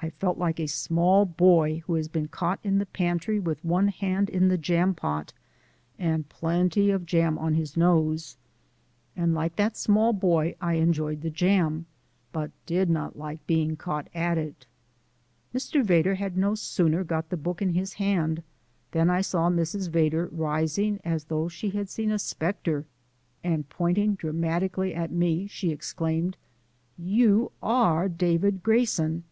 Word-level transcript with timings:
I 0.00 0.10
felt 0.10 0.38
like 0.38 0.60
a 0.60 0.68
small 0.68 1.26
boy 1.26 1.82
who 1.86 1.94
has 1.94 2.06
been 2.06 2.28
caught 2.28 2.60
in 2.62 2.78
the 2.78 2.86
pantry 2.86 3.40
with 3.40 3.62
one 3.64 3.88
hand 3.88 4.30
in 4.30 4.46
the 4.48 4.56
jam 4.56 4.94
pot 4.94 5.32
and 5.98 6.26
plenty 6.28 6.90
of 6.90 7.04
jam 7.04 7.36
on 7.36 7.54
his 7.54 7.76
nose. 7.76 8.36
And 9.16 9.34
like 9.34 9.56
that 9.56 9.76
small 9.76 10.12
boy 10.12 10.54
I 10.60 10.74
enjoyed 10.74 11.20
the 11.22 11.30
jam, 11.32 11.86
but 12.32 12.52
did 12.64 12.88
not 12.88 13.18
like 13.18 13.44
being 13.48 13.76
caught 13.76 14.06
at 14.14 14.38
it. 14.38 14.66
Mr. 15.52 15.82
Vedder 15.84 16.14
had 16.14 16.38
no 16.38 16.54
sooner 16.54 17.02
got 17.02 17.28
the 17.30 17.36
book 17.36 17.60
in 17.60 17.72
his 17.72 17.94
hand 17.94 18.44
than 18.92 19.10
I 19.10 19.20
saw 19.20 19.50
Mrs. 19.50 19.90
Vedder 19.90 20.28
rising 20.30 21.00
as 21.04 21.24
though 21.24 21.48
she 21.48 21.70
had 21.70 21.90
seen 21.90 22.12
a 22.12 22.20
spectre, 22.20 22.86
and 23.42 23.68
pointing 23.68 24.14
dramatically 24.14 24.94
at 24.94 25.10
me, 25.10 25.48
she 25.48 25.70
exclaimed: 25.70 26.36
"You 26.96 27.50
are 27.60 28.08
David 28.08 28.62
Grayson!" 28.62 29.24